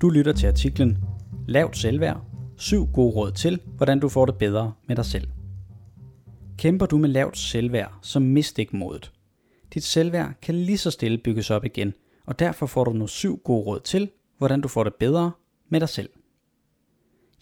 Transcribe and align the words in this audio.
Du 0.00 0.10
lytter 0.10 0.32
til 0.32 0.46
artiklen 0.46 0.98
Lavt 1.46 1.76
selvværd. 1.76 2.24
Syv 2.56 2.86
gode 2.86 3.14
råd 3.14 3.32
til, 3.32 3.60
hvordan 3.76 4.00
du 4.00 4.08
får 4.08 4.26
det 4.26 4.38
bedre 4.38 4.72
med 4.86 4.96
dig 4.96 5.04
selv. 5.04 5.28
Kæmper 6.58 6.86
du 6.86 6.98
med 6.98 7.08
lavt 7.08 7.38
selvværd, 7.38 7.98
så 8.02 8.20
mist 8.20 8.58
ikke 8.58 8.76
modet. 8.76 9.12
Dit 9.74 9.84
selvværd 9.84 10.34
kan 10.42 10.54
lige 10.54 10.78
så 10.78 10.90
stille 10.90 11.18
bygges 11.18 11.50
op 11.50 11.64
igen, 11.64 11.94
og 12.26 12.38
derfor 12.38 12.66
får 12.66 12.84
du 12.84 12.92
nu 12.92 13.06
syv 13.06 13.40
gode 13.44 13.66
råd 13.66 13.80
til, 13.80 14.10
hvordan 14.38 14.60
du 14.60 14.68
får 14.68 14.84
det 14.84 14.94
bedre 14.94 15.32
med 15.68 15.80
dig 15.80 15.88
selv. 15.88 16.10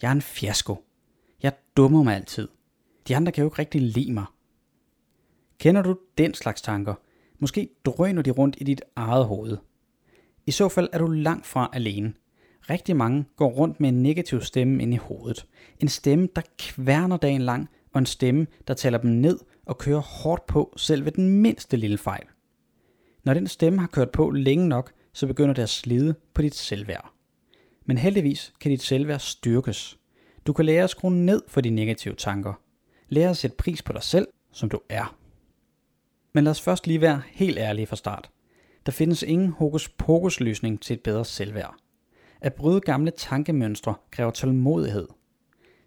Jeg 0.01 0.07
er 0.07 0.11
en 0.11 0.21
fiasko. 0.21 0.85
Jeg 1.43 1.53
dummer 1.77 2.03
mig 2.03 2.15
altid. 2.15 2.47
De 3.07 3.15
andre 3.15 3.31
kan 3.31 3.41
jo 3.41 3.47
ikke 3.47 3.59
rigtig 3.59 3.81
lide 3.81 4.13
mig. 4.13 4.25
Kender 5.59 5.81
du 5.81 5.97
den 6.17 6.33
slags 6.33 6.61
tanker? 6.61 6.93
Måske 7.39 7.69
drøner 7.85 8.21
de 8.21 8.31
rundt 8.31 8.55
i 8.59 8.63
dit 8.63 8.81
eget 8.95 9.25
hoved. 9.25 9.57
I 10.45 10.51
så 10.51 10.69
fald 10.69 10.89
er 10.93 10.97
du 10.97 11.07
langt 11.07 11.45
fra 11.45 11.69
alene. 11.73 12.13
Rigtig 12.69 12.95
mange 12.95 13.25
går 13.35 13.49
rundt 13.49 13.79
med 13.79 13.89
en 13.89 14.03
negativ 14.03 14.41
stemme 14.41 14.83
ind 14.83 14.93
i 14.93 14.97
hovedet. 14.97 15.45
En 15.79 15.87
stemme, 15.87 16.27
der 16.35 16.41
kværner 16.57 17.17
dagen 17.17 17.41
lang, 17.41 17.69
og 17.93 17.99
en 17.99 18.05
stemme, 18.05 18.47
der 18.67 18.73
tæller 18.73 18.99
dem 18.99 19.11
ned 19.11 19.39
og 19.65 19.77
kører 19.77 19.99
hårdt 19.99 20.45
på 20.45 20.73
selv 20.77 21.05
ved 21.05 21.11
den 21.11 21.29
mindste 21.29 21.77
lille 21.77 21.97
fejl. 21.97 22.23
Når 23.23 23.33
den 23.33 23.47
stemme 23.47 23.79
har 23.79 23.87
kørt 23.87 24.11
på 24.11 24.29
længe 24.29 24.67
nok, 24.67 24.91
så 25.13 25.27
begynder 25.27 25.53
det 25.53 25.61
at 25.61 25.69
slide 25.69 26.15
på 26.33 26.41
dit 26.41 26.55
selvværd. 26.55 27.11
Men 27.85 27.97
heldigvis 27.97 28.53
kan 28.59 28.71
dit 28.71 28.81
selvværd 28.81 29.19
styrkes. 29.19 29.97
Du 30.47 30.53
kan 30.53 30.65
lære 30.65 30.83
at 30.83 30.89
skrue 30.89 31.13
ned 31.13 31.41
for 31.47 31.61
de 31.61 31.69
negative 31.69 32.15
tanker. 32.15 32.53
Lære 33.09 33.29
at 33.29 33.37
sætte 33.37 33.57
pris 33.57 33.81
på 33.81 33.93
dig 33.93 34.03
selv, 34.03 34.27
som 34.51 34.69
du 34.69 34.79
er. 34.89 35.17
Men 36.33 36.43
lad 36.43 36.51
os 36.51 36.61
først 36.61 36.87
lige 36.87 37.01
være 37.01 37.21
helt 37.31 37.57
ærlige 37.57 37.87
fra 37.87 37.95
start. 37.95 38.29
Der 38.85 38.91
findes 38.91 39.23
ingen 39.23 39.47
hokus 39.47 39.89
pokus 39.89 40.39
løsning 40.39 40.81
til 40.81 40.93
et 40.93 41.03
bedre 41.03 41.25
selvværd. 41.25 41.75
At 42.41 42.53
bryde 42.53 42.81
gamle 42.81 43.11
tankemønstre 43.11 43.95
kræver 44.11 44.31
tålmodighed. 44.31 45.07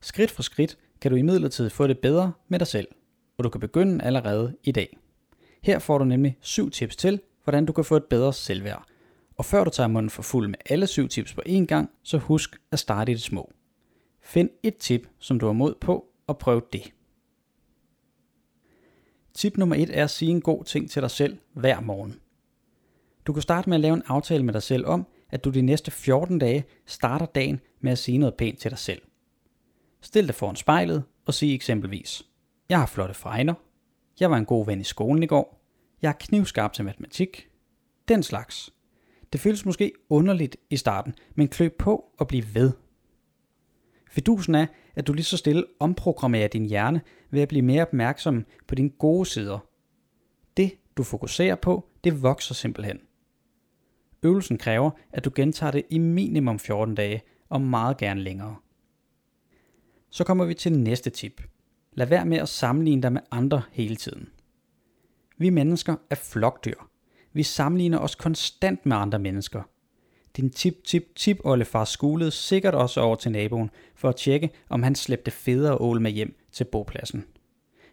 Skridt 0.01 0.31
for 0.31 0.43
skridt 0.43 0.79
kan 1.01 1.11
du 1.11 1.17
imidlertid 1.17 1.71
få 1.71 1.87
det 1.87 1.99
bedre 1.99 2.33
med 2.49 2.59
dig 2.59 2.67
selv, 2.67 2.89
og 3.39 3.45
du 3.45 3.49
kan 3.49 3.61
begynde 3.61 4.05
allerede 4.05 4.57
i 4.65 4.73
dag. 4.73 4.99
Her 5.63 5.79
får 5.79 5.99
du 5.99 6.05
nemlig 6.05 6.37
syv 6.41 6.71
tips 6.71 6.97
til, 6.97 7.21
hvordan 7.45 7.67
du 7.67 7.73
kan 7.73 7.85
få 7.85 7.97
et 7.97 8.05
bedre 8.05 8.33
selvværd. 8.33 8.85
Og 9.37 9.45
før 9.45 9.65
du 9.65 9.71
tager 9.71 9.89
munden 9.89 10.11
for 10.11 10.23
fuld 10.23 10.49
med 10.49 10.59
alle 10.67 10.87
syv 10.87 11.09
tips 11.09 11.35
på 11.35 11.43
én 11.49 11.65
gang, 11.65 11.91
så 12.03 12.19
husk 12.19 12.61
at 12.73 12.79
starte 12.79 13.13
i 13.13 13.15
det 13.15 13.23
små. 13.23 13.53
Find 14.21 14.51
et 14.63 14.77
tip, 14.77 15.09
som 15.19 15.41
du 15.41 15.47
har 15.47 15.53
mod 15.53 15.75
på, 15.81 16.07
og 16.27 16.39
prøv 16.39 16.67
det. 16.73 16.93
Tip 19.35 19.57
nummer 19.57 19.77
1 19.77 19.91
er 19.93 20.05
at 20.05 20.11
sige 20.11 20.31
en 20.31 20.41
god 20.41 20.65
ting 20.65 20.91
til 20.91 21.03
dig 21.03 21.11
selv 21.11 21.39
hver 21.53 21.81
morgen. 21.81 22.21
Du 23.27 23.33
kan 23.33 23.43
starte 23.43 23.69
med 23.69 23.77
at 23.77 23.81
lave 23.81 23.95
en 23.95 24.03
aftale 24.07 24.45
med 24.45 24.53
dig 24.53 24.63
selv 24.63 24.87
om, 24.87 25.07
at 25.31 25.45
du 25.45 25.51
de 25.51 25.63
næste 25.63 25.91
14 25.91 26.39
dage 26.39 26.65
starter 26.87 27.27
dagen 27.27 27.61
med 27.81 27.93
at 27.93 27.99
sige 27.99 28.19
noget 28.19 28.35
pænt 28.35 28.59
til 28.59 28.71
dig 28.71 28.79
selv. 28.79 29.03
Stil 30.01 30.27
dig 30.27 30.35
foran 30.35 30.57
spejlet 30.57 31.05
og 31.27 31.35
sig 31.35 31.55
eksempelvis, 31.55 32.23
jeg 32.69 32.79
har 32.79 32.87
flotte 32.87 33.15
fregner, 33.15 33.55
jeg 34.21 34.31
var 34.31 34.37
en 34.37 34.45
god 34.45 34.67
ven 34.67 34.81
i 34.81 34.85
skolen 34.85 35.23
i 35.23 35.27
går, 35.27 35.63
jeg 36.03 36.09
er 36.09 36.13
knivskarp 36.21 36.73
til 36.73 36.85
matematik, 36.85 37.49
den 38.09 38.23
slags. 38.23 38.71
Det 39.33 39.41
føles 39.41 39.67
måske 39.67 39.93
underligt 40.09 40.57
i 40.71 40.77
starten, 40.77 41.15
men 41.35 41.49
kløb 41.49 41.79
på 41.79 42.05
og 42.19 42.29
bliv 42.29 42.43
ved. 42.55 42.73
Fidusen 44.11 44.55
er, 44.55 44.67
at 44.95 45.07
du 45.07 45.13
lige 45.13 45.25
så 45.25 45.37
stille 45.37 45.65
omprogrammerer 45.81 46.49
din 46.49 46.67
hjerne 46.67 47.01
ved 47.31 47.43
at 47.43 47.49
blive 47.49 47.63
mere 47.63 47.83
opmærksom 47.83 48.47
på 48.67 48.75
dine 48.75 48.91
gode 48.91 49.27
sider. 49.27 49.59
Det, 50.57 50.73
du 50.97 51.03
fokuserer 51.03 51.55
på, 51.55 51.89
det 52.05 52.23
vokser 52.23 52.55
simpelthen. 52.55 53.01
Øvelsen 54.23 54.59
kræver, 54.59 54.91
at 55.13 55.25
du 55.25 55.31
gentager 55.35 55.71
det 55.71 55.83
i 55.91 55.99
minimum 55.99 56.59
14 56.59 56.95
dage, 56.95 57.23
og 57.49 57.61
meget 57.61 57.97
gerne 57.97 58.21
længere. 58.21 58.57
Så 60.11 60.25
kommer 60.25 60.45
vi 60.45 60.55
til 60.55 60.73
næste 60.73 61.11
tip. 61.11 61.43
Lad 61.93 62.07
være 62.07 62.27
med 62.27 62.39
at 62.39 62.49
sammenligne 62.49 63.03
dig 63.03 63.13
med 63.13 63.21
andre 63.31 63.63
hele 63.73 63.97
tiden. 63.97 64.29
Vi 65.39 65.51
mennesker 65.51 65.97
er 66.11 66.15
flokdyr. 66.15 66.75
Vi 67.33 67.43
sammenligner 67.43 67.99
os 67.99 68.15
konstant 68.15 68.87
med 68.87 68.97
andre 68.97 69.19
mennesker. 69.19 69.63
Din 70.37 70.51
tip 70.51 70.85
tip 70.85 71.05
tip 71.17 71.39
oldefar 71.45 71.85
skulede 71.85 72.31
sikkert 72.31 72.75
også 72.75 73.01
over 73.01 73.17
til 73.17 73.33
naboen 73.33 73.71
for 73.95 74.09
at 74.09 74.17
tjekke, 74.17 74.51
om 74.69 74.83
han 74.83 74.95
slæbte 74.95 75.31
federe 75.31 75.77
ål 75.81 76.01
med 76.01 76.11
hjem 76.11 76.37
til 76.53 76.65
bopladsen. 76.65 77.25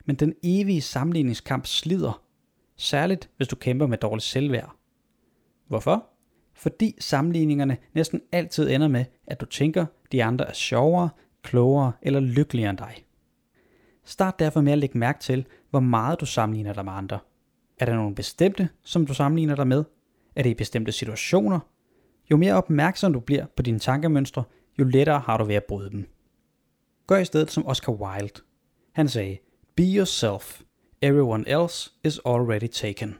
Men 0.05 0.15
den 0.15 0.33
evige 0.43 0.81
sammenligningskamp 0.81 1.65
slider, 1.65 2.23
særligt 2.75 3.29
hvis 3.37 3.47
du 3.47 3.55
kæmper 3.55 3.87
med 3.87 3.97
dårligt 3.97 4.25
selvværd. 4.25 4.75
Hvorfor? 5.67 6.16
Fordi 6.57 6.95
sammenligningerne 6.99 7.77
næsten 7.93 8.21
altid 8.31 8.69
ender 8.69 8.87
med, 8.87 9.05
at 9.27 9.41
du 9.41 9.45
tænker, 9.45 9.85
de 10.11 10.23
andre 10.23 10.47
er 10.47 10.53
sjovere, 10.53 11.09
klogere 11.43 11.91
eller 12.01 12.19
lykkeligere 12.19 12.69
end 12.69 12.77
dig. 12.77 13.05
Start 14.05 14.39
derfor 14.39 14.61
med 14.61 14.71
at 14.71 14.77
lægge 14.77 14.97
mærke 14.97 15.19
til, 15.19 15.45
hvor 15.69 15.79
meget 15.79 16.19
du 16.19 16.25
sammenligner 16.25 16.73
dig 16.73 16.85
med 16.85 16.93
andre. 16.93 17.19
Er 17.79 17.85
der 17.85 17.95
nogle 17.95 18.15
bestemte, 18.15 18.69
som 18.83 19.05
du 19.05 19.13
sammenligner 19.13 19.55
dig 19.55 19.67
med? 19.67 19.83
Er 20.35 20.43
det 20.43 20.49
i 20.49 20.53
bestemte 20.53 20.91
situationer? 20.91 21.59
Jo 22.31 22.37
mere 22.37 22.53
opmærksom 22.53 23.13
du 23.13 23.19
bliver 23.19 23.45
på 23.55 23.63
dine 23.63 23.79
tankemønstre, 23.79 24.43
jo 24.79 24.83
lettere 24.83 25.19
har 25.19 25.37
du 25.37 25.43
ved 25.43 25.55
at 25.55 25.63
bryde 25.63 25.89
dem. 25.89 26.09
Gør 27.07 27.17
i 27.17 27.25
stedet 27.25 27.51
som 27.51 27.67
Oscar 27.67 27.93
Wilde. 27.93 28.41
Han 28.91 29.09
sagde, 29.09 29.37
Be 29.75 29.83
yourself. 29.83 30.61
Everyone 31.01 31.49
else 31.49 31.91
is 32.03 32.19
already 32.25 32.67
taken. 32.67 33.17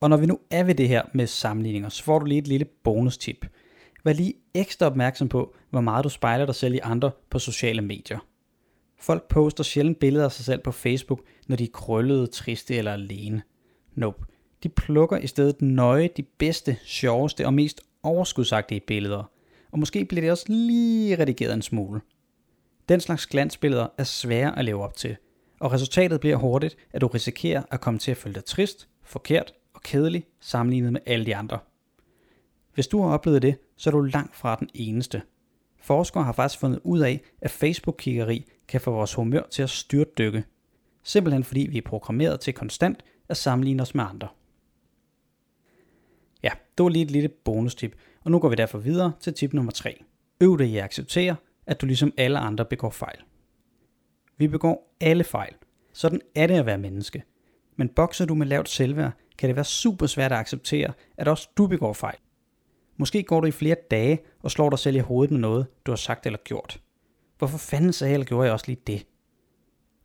Og 0.00 0.10
når 0.10 0.16
vi 0.16 0.26
nu 0.26 0.38
er 0.50 0.64
ved 0.64 0.74
det 0.74 0.88
her 0.88 1.02
med 1.14 1.26
sammenligninger, 1.26 1.88
så 1.88 2.04
får 2.04 2.18
du 2.18 2.24
lige 2.24 2.38
et 2.38 2.48
lille 2.48 2.66
bonustip. 2.84 3.46
Vær 4.04 4.12
lige 4.12 4.34
ekstra 4.54 4.86
opmærksom 4.86 5.28
på, 5.28 5.54
hvor 5.70 5.80
meget 5.80 6.04
du 6.04 6.08
spejler 6.08 6.46
dig 6.46 6.54
selv 6.54 6.74
i 6.74 6.80
andre 6.82 7.10
på 7.30 7.38
sociale 7.38 7.82
medier. 7.82 8.18
Folk 9.00 9.28
poster 9.28 9.64
sjældent 9.64 9.98
billeder 9.98 10.24
af 10.24 10.32
sig 10.32 10.44
selv 10.44 10.60
på 10.60 10.72
Facebook, 10.72 11.20
når 11.48 11.56
de 11.56 11.64
er 11.64 11.68
krøllede, 11.72 12.26
triste 12.26 12.76
eller 12.76 12.92
alene. 12.92 13.42
Nope. 13.94 14.24
De 14.62 14.68
plukker 14.68 15.18
i 15.18 15.26
stedet 15.26 15.62
nøje 15.62 16.08
de 16.16 16.22
bedste, 16.22 16.76
sjoveste 16.84 17.46
og 17.46 17.54
mest 17.54 17.80
overskudsagtige 18.02 18.80
billeder. 18.80 19.30
Og 19.72 19.78
måske 19.78 20.04
bliver 20.04 20.20
det 20.20 20.30
også 20.30 20.44
lige 20.48 21.18
redigeret 21.18 21.54
en 21.54 21.62
smule. 21.62 22.00
Den 22.88 23.00
slags 23.00 23.26
glansbilleder 23.26 23.86
er 23.98 24.04
svære 24.04 24.58
at 24.58 24.64
leve 24.64 24.82
op 24.82 24.96
til, 24.96 25.16
og 25.60 25.72
resultatet 25.72 26.20
bliver 26.20 26.36
hurtigt, 26.36 26.76
at 26.92 27.00
du 27.00 27.06
risikerer 27.06 27.62
at 27.70 27.80
komme 27.80 27.98
til 27.98 28.10
at 28.10 28.16
føle 28.16 28.34
dig 28.34 28.44
trist, 28.44 28.88
forkert 29.02 29.52
kedelig 29.88 30.26
sammenlignet 30.40 30.92
med 30.92 31.00
alle 31.06 31.26
de 31.26 31.36
andre. 31.36 31.58
Hvis 32.74 32.86
du 32.86 33.02
har 33.02 33.08
oplevet 33.10 33.42
det, 33.42 33.58
så 33.76 33.90
er 33.90 33.92
du 33.92 34.00
langt 34.00 34.36
fra 34.36 34.56
den 34.56 34.68
eneste. 34.74 35.22
Forskere 35.80 36.24
har 36.24 36.32
faktisk 36.32 36.60
fundet 36.60 36.80
ud 36.84 37.00
af, 37.00 37.20
at 37.40 37.50
Facebook-kiggeri 37.50 38.44
kan 38.68 38.80
få 38.80 38.90
vores 38.90 39.14
humør 39.14 39.42
til 39.50 39.62
at 39.62 39.70
styrtdykke. 39.70 40.44
Simpelthen 41.02 41.44
fordi 41.44 41.60
vi 41.70 41.78
er 41.78 41.82
programmeret 41.82 42.40
til 42.40 42.54
konstant 42.54 43.04
at 43.28 43.36
sammenligne 43.36 43.82
os 43.82 43.94
med 43.94 44.04
andre. 44.04 44.28
Ja, 46.42 46.50
det 46.78 46.84
var 46.84 46.90
lige 46.90 47.04
et 47.04 47.10
lille 47.10 47.28
bonustip, 47.28 47.96
og 48.24 48.30
nu 48.30 48.38
går 48.38 48.48
vi 48.48 48.54
derfor 48.54 48.78
videre 48.78 49.12
til 49.20 49.34
tip 49.34 49.52
nummer 49.52 49.72
3. 49.72 50.04
Øv 50.40 50.58
dig 50.58 50.66
i 50.66 50.76
at 50.76 50.84
acceptere, 50.84 51.36
at 51.66 51.80
du 51.80 51.86
ligesom 51.86 52.12
alle 52.16 52.38
andre 52.38 52.64
begår 52.64 52.90
fejl. 52.90 53.18
Vi 54.36 54.48
begår 54.48 54.96
alle 55.00 55.24
fejl. 55.24 55.54
Sådan 55.92 56.20
er 56.34 56.46
det 56.46 56.54
at 56.54 56.66
være 56.66 56.78
menneske. 56.78 57.22
Men 57.76 57.88
bokser 57.88 58.24
du 58.24 58.34
med 58.34 58.46
lavt 58.46 58.68
selvværd, 58.68 59.12
kan 59.38 59.48
det 59.48 59.56
være 59.56 59.64
super 59.64 60.06
svært 60.06 60.32
at 60.32 60.38
acceptere, 60.38 60.92
at 61.16 61.28
også 61.28 61.48
du 61.56 61.66
begår 61.66 61.92
fejl. 61.92 62.18
Måske 62.96 63.22
går 63.22 63.40
du 63.40 63.46
i 63.46 63.50
flere 63.50 63.76
dage 63.90 64.18
og 64.42 64.50
slår 64.50 64.70
dig 64.70 64.78
selv 64.78 64.96
i 64.96 64.98
hovedet 64.98 65.30
med 65.30 65.40
noget, 65.40 65.66
du 65.86 65.90
har 65.90 65.96
sagt 65.96 66.26
eller 66.26 66.38
gjort. 66.44 66.80
Hvorfor 67.38 67.58
fanden 67.58 67.92
sagde 67.92 68.14
eller 68.14 68.26
gjorde 68.26 68.44
jeg 68.44 68.52
også 68.52 68.66
lige 68.68 68.80
det? 68.86 69.06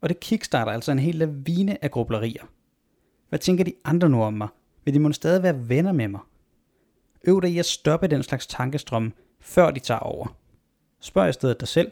Og 0.02 0.10
det 0.10 0.20
kickstarter 0.20 0.72
altså 0.72 0.92
en 0.92 1.00
hel 1.00 1.16
lavine 1.16 1.84
af 1.84 1.92
grublerier. 1.92 2.44
Hvad 3.30 3.40
tænker 3.40 3.64
de 3.64 3.74
andre 3.84 4.10
nu 4.10 4.24
om 4.24 4.34
mig? 4.34 4.48
Vil 4.86 4.94
de 4.94 5.00
måske 5.00 5.16
stadig 5.16 5.44
være 5.44 5.70
venner 5.70 5.92
med 5.92 6.08
mig? 6.08 6.22
Øv 7.28 7.42
dig 7.42 7.50
i 7.50 7.60
at 7.60 7.66
stoppe 7.66 8.08
den 8.08 8.24
slags 8.24 8.48
tankestrømme, 8.48 9.12
før 9.40 9.72
de 9.72 9.80
tager 9.80 10.00
over. 10.00 10.38
Spørg 11.00 11.30
i 11.30 11.34
stedet 11.34 11.60
dig 11.60 11.68
selv, 11.68 11.92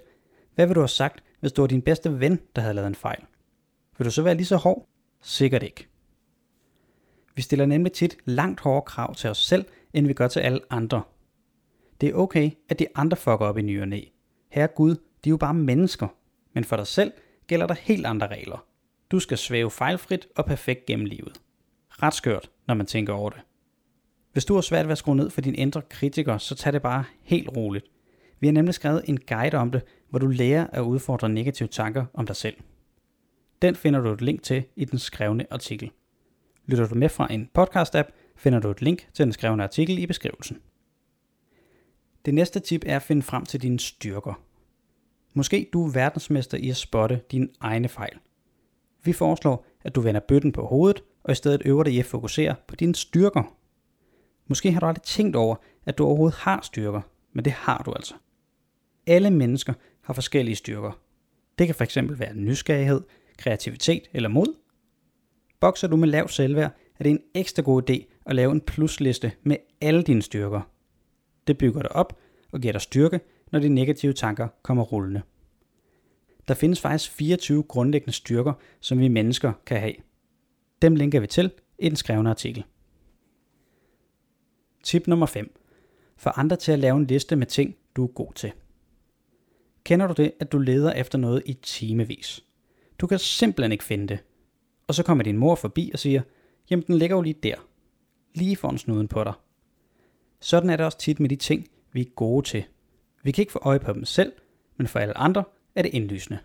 hvad 0.55 0.67
vil 0.67 0.75
du 0.75 0.79
have 0.79 0.87
sagt, 0.87 1.23
hvis 1.39 1.51
du 1.51 1.61
var 1.61 1.67
din 1.67 1.81
bedste 1.81 2.19
ven, 2.19 2.39
der 2.55 2.61
havde 2.61 2.73
lavet 2.73 2.87
en 2.87 2.95
fejl? 2.95 3.23
Vil 3.97 4.05
du 4.05 4.11
så 4.11 4.21
være 4.21 4.35
lige 4.35 4.45
så 4.45 4.55
hård? 4.55 4.87
Sikkert 5.21 5.63
ikke. 5.63 5.90
Vi 7.35 7.41
stiller 7.41 7.65
nemlig 7.65 7.91
tit 7.93 8.17
langt 8.25 8.59
hårdere 8.59 8.81
krav 8.81 9.15
til 9.15 9.29
os 9.29 9.37
selv, 9.37 9.65
end 9.93 10.07
vi 10.07 10.13
gør 10.13 10.27
til 10.27 10.39
alle 10.39 10.59
andre. 10.69 11.01
Det 12.01 12.09
er 12.09 12.13
okay, 12.13 12.51
at 12.69 12.79
de 12.79 12.87
andre 12.95 13.17
fucker 13.17 13.45
op 13.45 13.57
i 13.57 13.61
ny 13.61 13.81
og 13.81 13.87
næ. 13.87 14.01
Herre 14.49 14.67
Gud, 14.67 14.95
de 14.95 15.29
er 15.29 15.31
jo 15.31 15.37
bare 15.37 15.53
mennesker. 15.53 16.07
Men 16.53 16.63
for 16.63 16.75
dig 16.75 16.87
selv 16.87 17.11
gælder 17.47 17.67
der 17.67 17.73
helt 17.73 18.05
andre 18.05 18.27
regler. 18.27 18.65
Du 19.11 19.19
skal 19.19 19.37
svæve 19.37 19.71
fejlfrit 19.71 20.27
og 20.35 20.45
perfekt 20.45 20.85
gennem 20.85 21.05
livet. 21.05 21.41
Ret 21.89 22.13
skørt, 22.13 22.51
når 22.67 22.75
man 22.75 22.85
tænker 22.85 23.13
over 23.13 23.29
det. 23.29 23.41
Hvis 24.33 24.45
du 24.45 24.53
har 24.53 24.61
svært 24.61 24.85
ved 24.85 24.91
at 24.91 24.97
skrue 24.97 25.15
ned 25.15 25.29
for 25.29 25.41
din 25.41 25.55
indre 25.55 25.81
kritiker, 25.81 26.37
så 26.37 26.55
tag 26.55 26.73
det 26.73 26.81
bare 26.81 27.03
helt 27.21 27.49
roligt. 27.57 27.85
Vi 28.39 28.47
har 28.47 28.51
nemlig 28.51 28.73
skrevet 28.73 29.01
en 29.05 29.19
guide 29.19 29.57
om 29.57 29.71
det, 29.71 29.81
hvor 30.09 30.19
du 30.19 30.27
lærer 30.27 30.67
at 30.71 30.81
udfordre 30.81 31.29
negative 31.29 31.67
tanker 31.67 32.05
om 32.13 32.25
dig 32.25 32.35
selv. 32.35 32.55
Den 33.61 33.75
finder 33.75 33.99
du 33.99 34.13
et 34.13 34.21
link 34.21 34.43
til 34.43 34.63
i 34.75 34.85
den 34.85 34.99
skrevne 34.99 35.53
artikel. 35.53 35.91
Lytter 36.71 36.87
du 36.87 36.95
med 36.95 37.09
fra 37.09 37.33
en 37.33 37.49
podcast-app, 37.57 38.11
finder 38.35 38.59
du 38.59 38.71
et 38.71 38.81
link 38.81 39.07
til 39.13 39.25
den 39.25 39.33
skrevne 39.33 39.63
artikel 39.63 39.99
i 39.99 40.05
beskrivelsen. 40.05 40.57
Det 42.25 42.33
næste 42.33 42.59
tip 42.59 42.83
er 42.85 42.95
at 42.95 43.01
finde 43.01 43.21
frem 43.21 43.45
til 43.45 43.61
dine 43.61 43.79
styrker. 43.79 44.41
Måske 45.33 45.69
du 45.73 45.85
er 45.85 45.91
verdensmester 45.91 46.57
i 46.57 46.69
at 46.69 46.77
spotte 46.77 47.21
dine 47.31 47.47
egne 47.59 47.87
fejl. 47.87 48.19
Vi 49.03 49.13
foreslår, 49.13 49.65
at 49.83 49.95
du 49.95 50.01
vender 50.01 50.21
bøtten 50.27 50.51
på 50.51 50.65
hovedet, 50.65 51.03
og 51.23 51.31
i 51.31 51.35
stedet 51.35 51.61
øver 51.65 51.83
dig 51.83 51.93
i 51.93 51.99
at 51.99 52.05
fokusere 52.05 52.55
på 52.67 52.75
dine 52.75 52.95
styrker. 52.95 53.57
Måske 54.47 54.71
har 54.71 54.79
du 54.79 54.85
aldrig 54.85 55.03
tænkt 55.03 55.35
over, 55.35 55.55
at 55.85 55.97
du 55.97 56.05
overhovedet 56.05 56.37
har 56.37 56.61
styrker, 56.61 57.01
men 57.33 57.45
det 57.45 57.53
har 57.53 57.83
du 57.85 57.93
altså. 57.93 58.13
Alle 59.07 59.31
mennesker 59.31 59.73
har 60.01 60.13
forskellige 60.13 60.55
styrker. 60.55 60.91
Det 61.57 61.67
kan 61.67 61.75
fx 61.75 61.97
være 62.01 62.35
nysgerrighed, 62.35 63.01
kreativitet 63.37 64.09
eller 64.13 64.29
mod. 64.29 64.61
Bokser 65.61 65.87
du 65.87 65.95
med 65.95 66.07
lav 66.07 66.27
selvværd, 66.27 66.71
er 66.99 67.03
det 67.03 67.09
en 67.09 67.21
ekstra 67.33 67.61
god 67.61 67.89
idé 67.89 68.05
at 68.25 68.35
lave 68.35 68.51
en 68.51 68.61
plusliste 68.61 69.31
med 69.43 69.57
alle 69.81 70.03
dine 70.03 70.21
styrker. 70.21 70.61
Det 71.47 71.57
bygger 71.57 71.81
dig 71.81 71.91
op 71.91 72.19
og 72.51 72.61
giver 72.61 72.71
dig 72.71 72.81
styrke, 72.81 73.19
når 73.51 73.59
de 73.59 73.69
negative 73.69 74.13
tanker 74.13 74.47
kommer 74.61 74.83
rullende. 74.83 75.21
Der 76.47 76.53
findes 76.53 76.81
faktisk 76.81 77.11
24 77.11 77.63
grundlæggende 77.63 78.13
styrker, 78.13 78.53
som 78.79 78.99
vi 78.99 79.07
mennesker 79.07 79.53
kan 79.65 79.79
have. 79.79 79.93
Dem 80.81 80.95
linker 80.95 81.19
vi 81.19 81.27
til 81.27 81.51
i 81.79 81.89
den 81.89 81.95
skrevne 81.95 82.29
artikel. 82.29 82.63
Tip 84.83 85.07
nummer 85.07 85.25
5. 85.25 85.57
Få 86.17 86.29
andre 86.29 86.55
til 86.55 86.71
at 86.71 86.79
lave 86.79 86.97
en 86.97 87.05
liste 87.05 87.35
med 87.35 87.47
ting, 87.47 87.75
du 87.95 88.03
er 88.03 88.07
god 88.07 88.33
til. 88.33 88.51
Kender 89.83 90.07
du 90.07 90.13
det, 90.17 90.31
at 90.39 90.51
du 90.51 90.57
leder 90.57 90.91
efter 90.91 91.17
noget 91.17 91.43
i 91.45 91.53
timevis? 91.53 92.43
Du 92.99 93.07
kan 93.07 93.19
simpelthen 93.19 93.71
ikke 93.71 93.83
finde 93.83 94.07
det. 94.07 94.19
Og 94.91 94.95
så 94.95 95.03
kommer 95.03 95.23
din 95.23 95.37
mor 95.37 95.55
forbi 95.55 95.89
og 95.93 95.99
siger, 95.99 96.21
jamen 96.69 96.83
den 96.87 96.97
ligger 96.97 97.15
jo 97.15 97.21
lige 97.21 97.35
der. 97.43 97.55
Lige 98.35 98.55
foran 98.55 98.77
snuden 98.77 99.07
på 99.07 99.23
dig. 99.23 99.33
Sådan 100.39 100.69
er 100.69 100.75
det 100.75 100.85
også 100.85 100.97
tit 100.97 101.19
med 101.19 101.29
de 101.29 101.35
ting, 101.35 101.67
vi 101.91 102.01
er 102.01 102.05
gode 102.15 102.47
til. 102.47 102.63
Vi 103.23 103.31
kan 103.31 103.41
ikke 103.41 103.51
få 103.51 103.59
øje 103.61 103.79
på 103.79 103.93
dem 103.93 104.05
selv, 104.05 104.33
men 104.77 104.87
for 104.87 104.99
alle 104.99 105.17
andre 105.17 105.43
er 105.75 105.81
det 105.81 105.93
indlysende. 105.93 106.39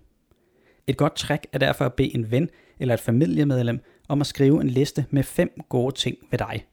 Et 0.87 0.96
godt 0.96 1.16
træk 1.16 1.46
er 1.52 1.58
derfor 1.58 1.84
at 1.84 1.94
bede 1.94 2.14
en 2.14 2.31
ven 2.31 2.50
eller 2.78 2.94
et 2.94 3.00
familiemedlem 3.00 3.81
om 4.08 4.20
at 4.20 4.26
skrive 4.26 4.60
en 4.60 4.70
liste 4.70 5.06
med 5.10 5.22
fem 5.22 5.60
gode 5.69 5.94
ting 5.94 6.16
ved 6.31 6.38
dig. 6.38 6.66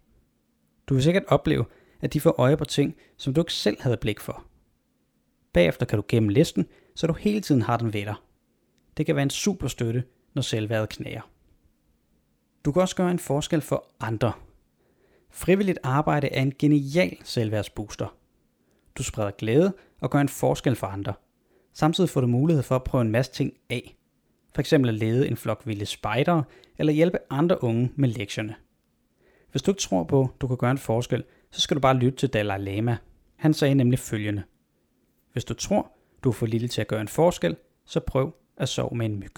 Du 0.88 0.94
vil 0.94 1.04
sikkert 1.04 1.25
opleve, 1.28 1.66
at 2.02 2.14
de 2.14 2.22
får 2.22 2.36
øje 2.38 2.58
på 2.58 2.66
ting, 2.66 2.96
som 3.18 3.34
du 3.34 3.42
ikke 3.42 3.54
selv 3.54 3.78
havde 3.81 3.98
blik 3.98 4.20
for. 4.20 4.46
Bagefter 5.54 5.86
kan 5.86 5.98
du 5.98 6.06
gemme 6.08 6.31
listen, 6.31 6.66
så 6.96 7.08
du 7.08 7.14
hele 7.14 7.42
tiden 7.42 7.62
har 7.62 7.78
den 7.78 7.94
ved 7.94 8.06
dig. 8.06 8.16
Det 8.98 9.06
kan 9.06 9.16
være 9.16 9.24
en 9.24 9.30
super 9.30 9.68
støtte, 9.68 10.04
når 10.34 10.42
selvværdet 10.42 10.90
knager. 10.90 11.33
Du 12.65 12.71
kan 12.71 12.81
også 12.81 12.95
gøre 12.95 13.12
en 13.12 13.19
forskel 13.19 13.62
for 13.62 13.86
andre. 14.00 14.33
Frivilligt 15.30 15.80
arbejde 15.83 16.27
er 16.27 16.42
en 16.42 16.54
genial 16.60 17.18
selvværdsbooster. 17.24 18.18
Du 18.95 19.04
spreder 19.04 19.31
glæde 19.31 19.74
og 20.00 20.10
gør 20.10 20.19
en 20.19 20.30
forskel 20.30 20.75
for 20.75 20.88
andre. 20.88 21.13
Samtidig 21.74 22.10
får 22.10 22.21
du 22.21 22.27
mulighed 22.27 22.63
for 22.63 22.75
at 22.75 22.83
prøve 22.83 23.01
en 23.01 23.12
masse 23.12 23.31
ting 23.31 23.54
af. 23.69 23.95
For 24.54 24.60
eksempel 24.60 24.89
at 24.89 24.95
lede 24.95 25.27
en 25.27 25.38
flok 25.38 25.62
vilde 25.65 25.86
spejdere, 25.86 26.44
eller 26.77 26.94
hjælpe 26.94 27.18
andre 27.30 27.63
unge 27.63 27.92
med 27.95 28.10
lektierne. 28.10 28.56
Hvis 29.51 29.62
du 29.62 29.71
ikke 29.71 29.81
tror 29.81 30.04
på, 30.04 30.21
at 30.21 30.42
du 30.42 30.48
kan 30.48 30.57
gøre 30.57 30.71
en 30.71 30.77
forskel, 30.77 31.24
så 31.51 31.62
skal 31.62 31.75
du 31.75 31.81
bare 31.81 31.98
lytte 31.98 32.18
til 32.18 32.30
Dalai 32.30 32.60
Lama. 32.60 32.98
Han 33.36 33.54
sagde 33.54 33.75
nemlig 33.75 34.00
følgende. 34.00 34.44
Hvis 35.31 35.45
du 35.45 35.54
tror, 35.54 35.92
du 36.24 36.30
er 36.30 36.33
for 36.33 36.45
lille 36.45 36.68
til 36.68 36.81
at 36.81 36.88
gøre 36.88 37.01
en 37.01 37.07
forskel, 37.07 37.56
så 37.86 38.00
prøv 38.00 38.36
at 38.57 38.69
sove 38.69 38.98
med 38.98 39.06
en 39.06 39.19
myg. 39.19 39.36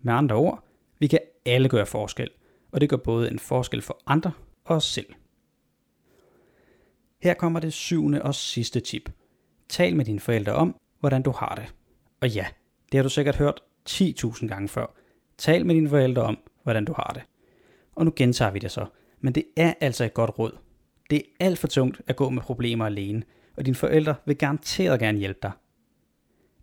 Med 0.00 0.12
andre 0.12 0.36
ord, 0.36 0.64
vi 0.98 1.06
kan 1.06 1.18
alle 1.46 1.68
gøre 1.68 1.86
forskel, 1.86 2.30
og 2.72 2.80
det 2.80 2.88
gør 2.88 2.96
både 2.96 3.30
en 3.30 3.38
forskel 3.38 3.82
for 3.82 4.02
andre 4.06 4.32
og 4.64 4.76
os 4.76 4.84
selv. 4.84 5.06
Her 7.22 7.34
kommer 7.34 7.60
det 7.60 7.72
syvende 7.72 8.22
og 8.22 8.34
sidste 8.34 8.80
tip. 8.80 9.10
Tal 9.68 9.96
med 9.96 10.04
dine 10.04 10.20
forældre 10.20 10.52
om, 10.52 10.76
hvordan 11.00 11.22
du 11.22 11.30
har 11.30 11.54
det. 11.54 11.74
Og 12.20 12.28
ja, 12.28 12.46
det 12.92 12.98
har 12.98 13.02
du 13.02 13.08
sikkert 13.08 13.36
hørt 13.36 13.60
10.000 13.90 14.46
gange 14.46 14.68
før. 14.68 14.86
Tal 15.38 15.66
med 15.66 15.74
dine 15.74 15.88
forældre 15.88 16.22
om, 16.22 16.38
hvordan 16.62 16.84
du 16.84 16.92
har 16.92 17.10
det. 17.14 17.22
Og 17.94 18.04
nu 18.04 18.12
gentager 18.16 18.50
vi 18.50 18.58
det 18.58 18.70
så. 18.70 18.86
Men 19.20 19.34
det 19.34 19.44
er 19.56 19.74
altså 19.80 20.04
et 20.04 20.14
godt 20.14 20.38
råd. 20.38 20.58
Det 21.10 21.18
er 21.18 21.46
alt 21.46 21.58
for 21.58 21.66
tungt 21.66 22.00
at 22.06 22.16
gå 22.16 22.30
med 22.30 22.42
problemer 22.42 22.86
alene, 22.86 23.22
og 23.56 23.66
dine 23.66 23.74
forældre 23.74 24.14
vil 24.24 24.36
garanteret 24.36 25.00
gerne 25.00 25.18
hjælpe 25.18 25.38
dig. 25.42 25.52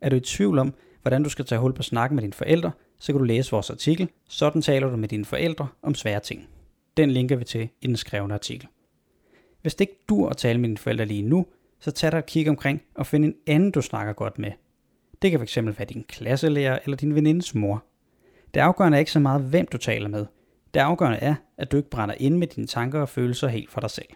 Er 0.01 0.09
du 0.09 0.15
i 0.15 0.19
tvivl 0.19 0.59
om, 0.59 0.73
hvordan 1.01 1.23
du 1.23 1.29
skal 1.29 1.45
tage 1.45 1.59
hul 1.59 1.73
på 1.73 1.83
snakken 1.83 2.15
med 2.15 2.21
dine 2.21 2.33
forældre, 2.33 2.71
så 2.99 3.11
kan 3.11 3.19
du 3.19 3.23
læse 3.23 3.51
vores 3.51 3.69
artikel, 3.69 4.09
Sådan 4.29 4.61
taler 4.61 4.89
du 4.89 4.97
med 4.97 5.09
dine 5.09 5.25
forældre 5.25 5.67
om 5.81 5.95
svære 5.95 6.19
ting. 6.19 6.47
Den 6.97 7.11
linker 7.11 7.35
vi 7.35 7.43
til 7.43 7.69
i 7.81 7.87
den 7.87 7.97
skrevne 7.97 8.33
artikel. 8.33 8.67
Hvis 9.61 9.75
det 9.75 9.81
ikke 9.81 9.99
dur 10.09 10.29
at 10.29 10.37
tale 10.37 10.59
med 10.59 10.69
dine 10.69 10.77
forældre 10.77 11.05
lige 11.05 11.21
nu, 11.21 11.45
så 11.79 11.91
tag 11.91 12.11
dig 12.11 12.17
et 12.17 12.25
kig 12.25 12.49
omkring 12.49 12.81
og 12.95 13.07
find 13.07 13.25
en 13.25 13.35
anden, 13.47 13.71
du 13.71 13.81
snakker 13.81 14.13
godt 14.13 14.39
med. 14.39 14.51
Det 15.21 15.31
kan 15.31 15.39
fx 15.39 15.57
være 15.57 15.85
din 15.89 16.05
klasselærer 16.07 16.79
eller 16.83 16.97
din 16.97 17.15
venindes 17.15 17.55
mor. 17.55 17.83
Det 18.53 18.59
afgørende 18.59 18.95
er 18.95 18.99
ikke 18.99 19.11
så 19.11 19.19
meget, 19.19 19.41
hvem 19.41 19.67
du 19.67 19.77
taler 19.77 20.07
med. 20.07 20.25
Det 20.73 20.79
afgørende 20.79 21.17
er, 21.17 21.35
at 21.57 21.71
du 21.71 21.77
ikke 21.77 21.89
brænder 21.89 22.15
ind 22.17 22.37
med 22.37 22.47
dine 22.47 22.67
tanker 22.67 23.01
og 23.01 23.09
følelser 23.09 23.47
helt 23.47 23.71
for 23.71 23.81
dig 23.81 23.89
selv. 23.89 24.07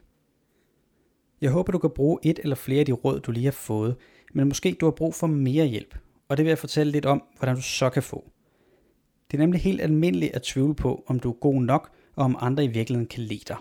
Jeg 1.41 1.51
håber, 1.51 1.71
du 1.71 1.77
kan 1.77 1.89
bruge 1.89 2.19
et 2.23 2.39
eller 2.43 2.55
flere 2.55 2.79
af 2.79 2.85
de 2.85 2.91
råd, 2.91 3.19
du 3.19 3.31
lige 3.31 3.45
har 3.45 3.51
fået, 3.51 3.95
men 4.33 4.47
måske 4.47 4.77
du 4.79 4.85
har 4.85 4.91
brug 4.91 5.15
for 5.15 5.27
mere 5.27 5.65
hjælp, 5.65 5.97
og 6.29 6.37
det 6.37 6.45
vil 6.45 6.49
jeg 6.49 6.57
fortælle 6.57 6.91
lidt 6.91 7.05
om, 7.05 7.23
hvordan 7.37 7.55
du 7.55 7.61
så 7.61 7.89
kan 7.89 8.03
få. 8.03 8.29
Det 9.33 9.39
er 9.39 9.43
nemlig 9.43 9.61
helt 9.61 9.81
almindeligt 9.81 10.35
at 10.35 10.41
tvivle 10.41 10.75
på, 10.75 11.03
om 11.07 11.19
du 11.19 11.29
er 11.29 11.33
god 11.33 11.61
nok, 11.61 11.89
og 12.15 12.25
om 12.25 12.37
andre 12.39 12.63
i 12.63 12.67
virkeligheden 12.67 13.07
kan 13.07 13.23
lide 13.23 13.43
dig. 13.47 13.55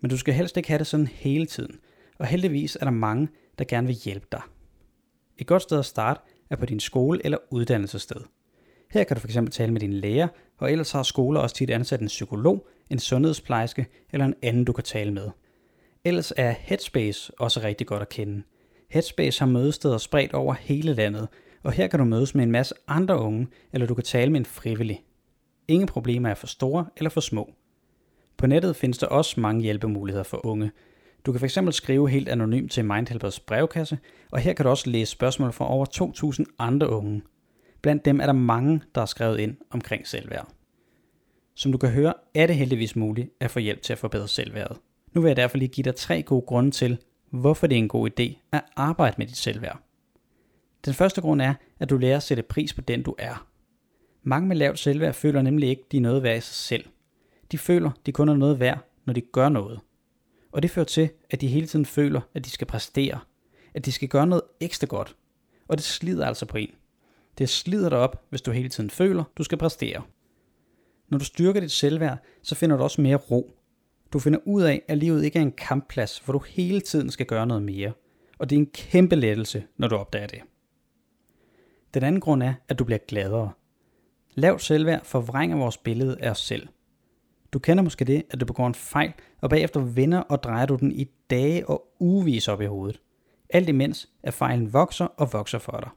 Men 0.00 0.10
du 0.10 0.16
skal 0.16 0.34
helst 0.34 0.56
ikke 0.56 0.68
have 0.68 0.78
det 0.78 0.86
sådan 0.86 1.06
hele 1.06 1.46
tiden, 1.46 1.78
og 2.18 2.26
heldigvis 2.26 2.76
er 2.80 2.84
der 2.84 2.90
mange, 2.90 3.28
der 3.58 3.64
gerne 3.64 3.86
vil 3.86 3.96
hjælpe 3.96 4.26
dig. 4.32 4.40
Et 5.36 5.46
godt 5.46 5.62
sted 5.62 5.78
at 5.78 5.84
starte 5.84 6.20
er 6.50 6.56
på 6.56 6.66
din 6.66 6.80
skole 6.80 7.20
eller 7.24 7.38
uddannelsessted. 7.50 8.16
Her 8.90 9.04
kan 9.04 9.16
du 9.16 9.20
fx 9.20 9.36
tale 9.50 9.72
med 9.72 9.80
din 9.80 9.92
lærer, 9.92 10.28
og 10.58 10.72
ellers 10.72 10.92
har 10.92 11.02
skoler 11.02 11.40
også 11.40 11.56
tit 11.56 11.70
ansat 11.70 12.00
en 12.00 12.06
psykolog, 12.06 12.66
en 12.90 12.98
sundhedsplejerske 12.98 13.86
eller 14.12 14.26
en 14.26 14.34
anden, 14.42 14.64
du 14.64 14.72
kan 14.72 14.84
tale 14.84 15.12
med. 15.12 15.30
Ellers 16.04 16.32
er 16.36 16.50
Headspace 16.50 17.32
også 17.38 17.60
rigtig 17.60 17.86
godt 17.86 18.02
at 18.02 18.08
kende. 18.08 18.42
Headspace 18.90 19.40
har 19.40 19.46
mødesteder 19.46 19.98
spredt 19.98 20.34
over 20.34 20.54
hele 20.54 20.94
landet, 20.94 21.28
og 21.62 21.72
her 21.72 21.86
kan 21.86 21.98
du 21.98 22.04
mødes 22.04 22.34
med 22.34 22.44
en 22.44 22.50
masse 22.50 22.74
andre 22.88 23.18
unge, 23.18 23.48
eller 23.72 23.86
du 23.86 23.94
kan 23.94 24.04
tale 24.04 24.30
med 24.32 24.40
en 24.40 24.46
frivillig. 24.46 25.04
Ingen 25.68 25.86
problemer 25.86 26.30
er 26.30 26.34
for 26.34 26.46
store 26.46 26.86
eller 26.96 27.10
for 27.10 27.20
små. 27.20 27.52
På 28.36 28.46
nettet 28.46 28.76
findes 28.76 28.98
der 28.98 29.06
også 29.06 29.40
mange 29.40 29.62
hjælpemuligheder 29.62 30.24
for 30.24 30.46
unge. 30.46 30.70
Du 31.26 31.32
kan 31.32 31.40
fx 31.40 31.58
skrive 31.70 32.10
helt 32.10 32.28
anonymt 32.28 32.72
til 32.72 32.84
Mindhelpers 32.84 33.40
brevkasse, 33.40 33.98
og 34.30 34.40
her 34.40 34.52
kan 34.52 34.64
du 34.64 34.70
også 34.70 34.90
læse 34.90 35.12
spørgsmål 35.12 35.52
fra 35.52 35.72
over 35.72 35.86
2.000 36.38 36.44
andre 36.58 36.88
unge. 36.88 37.22
Blandt 37.82 38.04
dem 38.04 38.20
er 38.20 38.26
der 38.26 38.32
mange, 38.32 38.80
der 38.94 39.00
har 39.00 39.06
skrevet 39.06 39.38
ind 39.38 39.56
omkring 39.70 40.06
selvværd. 40.06 40.48
Som 41.54 41.72
du 41.72 41.78
kan 41.78 41.90
høre, 41.90 42.14
er 42.34 42.46
det 42.46 42.56
heldigvis 42.56 42.96
muligt 42.96 43.30
at 43.40 43.50
få 43.50 43.58
hjælp 43.58 43.82
til 43.82 43.92
at 43.92 43.98
forbedre 43.98 44.28
selvværdet. 44.28 44.76
Nu 45.12 45.20
vil 45.20 45.28
jeg 45.28 45.36
derfor 45.36 45.58
lige 45.58 45.68
give 45.68 45.84
dig 45.84 45.94
tre 45.94 46.22
gode 46.22 46.42
grunde 46.42 46.70
til, 46.70 46.98
hvorfor 47.30 47.66
det 47.66 47.74
er 47.74 47.82
en 47.82 47.88
god 47.88 48.10
idé 48.10 48.48
at 48.52 48.64
arbejde 48.76 49.14
med 49.18 49.26
dit 49.26 49.36
selvværd. 49.36 49.87
Den 50.84 50.94
første 50.94 51.20
grund 51.20 51.42
er, 51.42 51.54
at 51.78 51.90
du 51.90 51.96
lærer 51.96 52.16
at 52.16 52.22
sætte 52.22 52.42
pris 52.42 52.74
på 52.74 52.80
den 52.80 53.02
du 53.02 53.14
er. 53.18 53.46
Mange 54.22 54.48
med 54.48 54.56
lavt 54.56 54.78
selvværd 54.78 55.14
føler 55.14 55.42
nemlig 55.42 55.68
ikke, 55.68 55.84
de 55.92 55.96
er 55.96 56.00
noget 56.00 56.22
værd 56.22 56.38
i 56.38 56.40
sig 56.40 56.54
selv. 56.54 56.84
De 57.52 57.58
føler, 57.58 57.90
de 58.06 58.12
kun 58.12 58.28
er 58.28 58.34
noget 58.34 58.60
værd, 58.60 58.78
når 59.04 59.12
de 59.12 59.20
gør 59.20 59.48
noget. 59.48 59.80
Og 60.52 60.62
det 60.62 60.70
fører 60.70 60.86
til, 60.86 61.10
at 61.30 61.40
de 61.40 61.46
hele 61.46 61.66
tiden 61.66 61.86
føler, 61.86 62.20
at 62.34 62.44
de 62.44 62.50
skal 62.50 62.66
præstere. 62.66 63.18
At 63.74 63.84
de 63.84 63.92
skal 63.92 64.08
gøre 64.08 64.26
noget 64.26 64.42
ekstra 64.60 64.86
godt. 64.86 65.16
Og 65.68 65.76
det 65.76 65.84
slider 65.84 66.26
altså 66.26 66.46
på 66.46 66.56
en. 66.56 66.70
Det 67.38 67.48
slider 67.48 67.88
dig 67.88 67.98
op, 67.98 68.24
hvis 68.30 68.42
du 68.42 68.50
hele 68.50 68.68
tiden 68.68 68.90
føler, 68.90 69.24
du 69.38 69.42
skal 69.42 69.58
præstere. 69.58 70.02
Når 71.08 71.18
du 71.18 71.24
styrker 71.24 71.60
dit 71.60 71.72
selvværd, 71.72 72.18
så 72.42 72.54
finder 72.54 72.76
du 72.76 72.82
også 72.82 73.00
mere 73.00 73.16
ro. 73.16 73.50
Du 74.12 74.18
finder 74.18 74.38
ud 74.44 74.62
af, 74.62 74.82
at 74.88 74.98
livet 74.98 75.24
ikke 75.24 75.38
er 75.38 75.42
en 75.42 75.52
kampplads, 75.52 76.18
hvor 76.18 76.32
du 76.32 76.38
hele 76.38 76.80
tiden 76.80 77.10
skal 77.10 77.26
gøre 77.26 77.46
noget 77.46 77.62
mere. 77.62 77.92
Og 78.38 78.50
det 78.50 78.56
er 78.56 78.60
en 78.60 78.70
kæmpe 78.74 79.16
lettelse, 79.16 79.64
når 79.76 79.88
du 79.88 79.96
opdager 79.96 80.26
det. 80.26 80.40
Den 81.94 82.02
anden 82.02 82.20
grund 82.20 82.42
er, 82.42 82.54
at 82.68 82.78
du 82.78 82.84
bliver 82.84 82.98
gladere. 82.98 83.50
Lavt 84.34 84.62
selvværd 84.62 85.04
forvrænger 85.04 85.56
vores 85.56 85.76
billede 85.76 86.16
af 86.20 86.30
os 86.30 86.40
selv. 86.40 86.68
Du 87.52 87.58
kender 87.58 87.84
måske 87.84 88.04
det, 88.04 88.22
at 88.30 88.40
du 88.40 88.46
begår 88.46 88.66
en 88.66 88.74
fejl, 88.74 89.12
og 89.40 89.50
bagefter 89.50 89.80
vender 89.80 90.18
og 90.18 90.42
drejer 90.42 90.66
du 90.66 90.76
den 90.76 90.92
i 90.92 91.04
dage 91.30 91.68
og 91.68 91.94
ugevis 92.00 92.48
op 92.48 92.60
i 92.60 92.66
hovedet. 92.66 93.00
Alt 93.50 93.68
imens, 93.68 94.08
at 94.22 94.34
fejlen 94.34 94.72
vokser 94.72 95.04
og 95.04 95.32
vokser 95.32 95.58
for 95.58 95.80
dig. 95.80 95.90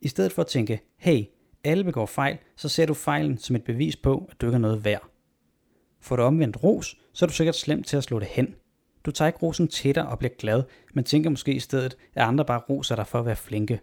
I 0.00 0.08
stedet 0.08 0.32
for 0.32 0.42
at 0.42 0.48
tænke, 0.48 0.80
hey, 0.96 1.24
alle 1.64 1.84
begår 1.84 2.06
fejl, 2.06 2.38
så 2.56 2.68
ser 2.68 2.86
du 2.86 2.94
fejlen 2.94 3.38
som 3.38 3.56
et 3.56 3.64
bevis 3.64 3.96
på, 3.96 4.28
at 4.30 4.40
du 4.40 4.46
ikke 4.46 4.54
er 4.54 4.60
noget 4.60 4.84
værd. 4.84 5.10
Får 6.00 6.16
du 6.16 6.22
omvendt 6.22 6.62
ros, 6.62 6.96
så 7.12 7.24
er 7.24 7.26
du 7.26 7.34
sikkert 7.34 7.56
slemt 7.56 7.86
til 7.86 7.96
at 7.96 8.04
slå 8.04 8.18
det 8.18 8.28
hen. 8.28 8.54
Du 9.04 9.10
tager 9.10 9.26
ikke 9.26 9.38
rosen 9.42 9.68
til 9.68 9.94
dig 9.94 10.08
og 10.08 10.18
bliver 10.18 10.34
glad, 10.38 10.62
men 10.94 11.04
tænker 11.04 11.30
måske 11.30 11.52
i 11.52 11.60
stedet, 11.60 11.96
at 12.14 12.22
andre 12.22 12.44
bare 12.44 12.60
roser 12.68 12.96
dig 12.96 13.06
for 13.06 13.18
at 13.18 13.26
være 13.26 13.36
flinke. 13.36 13.80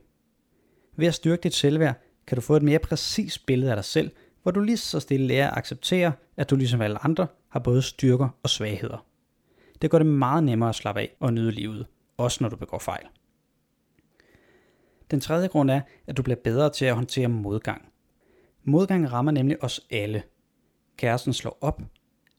Ved 0.96 1.08
at 1.08 1.14
styrke 1.14 1.42
dit 1.42 1.54
selvværd, 1.54 1.96
kan 2.28 2.36
du 2.36 2.42
få 2.42 2.56
et 2.56 2.64
mere 2.64 2.80
præcist 2.80 3.46
billede 3.46 3.72
af 3.72 3.78
dig 3.78 3.86
selv, 3.86 4.12
hvor 4.44 4.52
du 4.52 4.60
lige 4.60 4.78
så 4.78 5.00
stille 5.00 5.28
lærer 5.28 5.50
at 5.52 5.58
acceptere, 5.58 6.14
at 6.38 6.50
du 6.50 6.56
ligesom 6.56 6.82
alle 6.82 7.06
andre 7.06 7.28
har 7.50 7.60
både 7.60 7.82
styrker 7.82 8.30
og 8.44 8.50
svagheder. 8.50 9.06
Det 9.82 9.92
gør 9.92 9.98
det 9.98 10.08
meget 10.08 10.44
nemmere 10.44 10.70
at 10.70 10.76
slappe 10.76 11.02
af 11.02 11.16
og 11.20 11.34
nyde 11.34 11.52
livet, 11.52 11.86
også 12.18 12.38
når 12.42 12.50
du 12.50 12.56
begår 12.56 12.80
fejl. 12.80 13.06
Den 15.12 15.20
tredje 15.20 15.48
grund 15.48 15.72
er, 15.72 15.82
at 16.08 16.18
du 16.18 16.24
bliver 16.24 16.38
bedre 16.44 16.70
til 16.70 16.86
at 16.86 16.96
håndtere 16.96 17.28
modgang. 17.28 17.90
Modgang 18.64 19.12
rammer 19.12 19.32
nemlig 19.32 19.64
os 19.64 19.82
alle. 19.92 20.24
Kæresten 20.98 21.34
slår 21.34 21.58
op, 21.62 21.82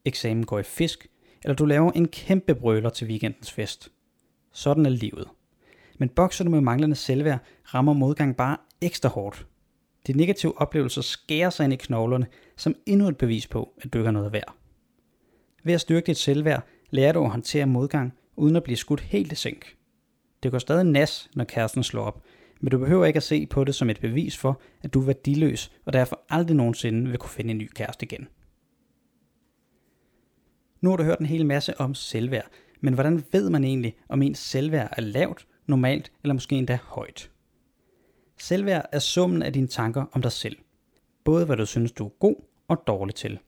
eksamen 0.05 0.45
går 0.45 0.59
i 0.59 0.63
fisk, 0.63 1.07
eller 1.43 1.55
du 1.55 1.65
laver 1.65 1.91
en 1.91 2.07
kæmpe 2.07 2.55
brøler 2.55 2.89
til 2.89 3.07
weekendens 3.07 3.51
fest. 3.51 3.91
Sådan 4.51 4.85
er 4.85 4.89
livet. 4.89 5.27
Men 5.97 6.09
bokser 6.09 6.43
du 6.43 6.49
med 6.49 6.61
manglende 6.61 6.95
selvværd, 6.95 7.39
rammer 7.73 7.93
modgang 7.93 8.35
bare 8.35 8.57
ekstra 8.81 9.09
hårdt. 9.09 9.47
De 10.07 10.13
negative 10.13 10.61
oplevelser 10.61 11.01
skærer 11.01 11.49
sig 11.49 11.63
ind 11.63 11.73
i 11.73 11.75
knoglerne 11.75 12.27
som 12.57 12.75
endnu 12.85 13.07
et 13.07 13.17
bevis 13.17 13.47
på, 13.47 13.73
at 13.81 13.93
du 13.93 13.97
ikke 13.97 14.07
har 14.07 14.11
noget 14.11 14.33
værd. 14.33 14.55
Ved 15.63 15.73
at 15.73 15.81
styrke 15.81 16.05
dit 16.05 16.17
selvværd, 16.17 16.67
lærer 16.89 17.11
du 17.11 17.23
at 17.23 17.31
håndtere 17.31 17.65
modgang, 17.65 18.13
uden 18.35 18.55
at 18.55 18.63
blive 18.63 18.77
skudt 18.77 19.01
helt 19.01 19.31
i 19.31 19.35
sænk. 19.35 19.75
Det 20.43 20.51
går 20.51 20.59
stadig 20.59 20.83
nas, 20.83 21.29
når 21.35 21.43
kæresten 21.43 21.83
slår 21.83 22.03
op, 22.03 22.23
men 22.61 22.71
du 22.71 22.77
behøver 22.77 23.05
ikke 23.05 23.17
at 23.17 23.23
se 23.23 23.45
på 23.45 23.63
det 23.63 23.75
som 23.75 23.89
et 23.89 23.99
bevis 23.99 24.37
for, 24.37 24.61
at 24.81 24.93
du 24.93 25.01
er 25.01 25.05
værdiløs 25.05 25.71
og 25.85 25.93
derfor 25.93 26.21
aldrig 26.29 26.55
nogensinde 26.55 27.09
vil 27.09 27.19
kunne 27.19 27.29
finde 27.29 27.51
en 27.51 27.57
ny 27.57 27.69
kæreste 27.75 28.05
igen. 28.05 28.27
Nu 30.81 30.89
har 30.89 30.97
du 30.97 31.03
hørt 31.03 31.19
en 31.19 31.25
hel 31.25 31.45
masse 31.45 31.81
om 31.81 31.95
selvværd, 31.95 32.47
men 32.81 32.93
hvordan 32.93 33.23
ved 33.31 33.49
man 33.49 33.63
egentlig, 33.63 33.95
om 34.09 34.21
ens 34.21 34.39
selvværd 34.39 34.93
er 34.97 35.01
lavt, 35.01 35.47
normalt 35.65 36.11
eller 36.23 36.33
måske 36.33 36.55
endda 36.55 36.79
højt? 36.83 37.31
Selvværd 38.39 38.85
er 38.91 38.99
summen 38.99 39.41
af 39.41 39.53
dine 39.53 39.67
tanker 39.67 40.05
om 40.11 40.21
dig 40.21 40.31
selv. 40.31 40.57
Både 41.23 41.45
hvad 41.45 41.57
du 41.57 41.65
synes, 41.65 41.91
du 41.91 42.05
er 42.05 42.09
god 42.09 42.35
og 42.67 42.83
dårlig 42.87 43.15
til. 43.15 43.39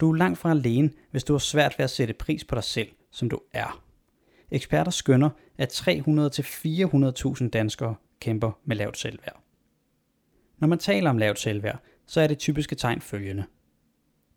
Du 0.00 0.12
er 0.12 0.16
langt 0.16 0.38
fra 0.38 0.50
alene, 0.50 0.90
hvis 1.10 1.24
du 1.24 1.32
har 1.32 1.38
svært 1.38 1.74
ved 1.78 1.84
at 1.84 1.90
sætte 1.90 2.14
pris 2.14 2.44
på 2.44 2.54
dig 2.54 2.64
selv, 2.64 2.88
som 3.10 3.30
du 3.30 3.40
er. 3.52 3.82
Eksperter 4.50 4.90
skønner, 4.90 5.30
at 5.58 5.80
300-400.000 5.80 7.48
danskere 7.48 7.94
kæmper 8.20 8.52
med 8.64 8.76
lavt 8.76 8.98
selvværd. 8.98 9.40
Når 10.58 10.68
man 10.68 10.78
taler 10.78 11.10
om 11.10 11.18
lavt 11.18 11.38
selvværd, 11.38 11.78
så 12.06 12.20
er 12.20 12.26
det 12.26 12.38
typiske 12.38 12.74
tegn 12.74 13.00
følgende. 13.00 13.44